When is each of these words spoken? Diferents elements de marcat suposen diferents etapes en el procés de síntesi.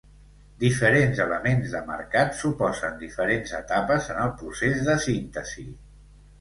Diferents 0.61 1.21
elements 1.25 1.73
de 1.75 1.81
marcat 1.91 2.33
suposen 2.41 2.99
diferents 3.03 3.55
etapes 3.61 4.11
en 4.17 4.25
el 4.27 4.35
procés 4.43 4.85
de 4.91 4.99
síntesi. 5.09 5.71